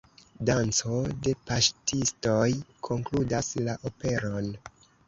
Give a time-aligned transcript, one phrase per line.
[0.49, 2.49] Danco de paŝtistoj
[2.89, 4.55] konkludas la operon.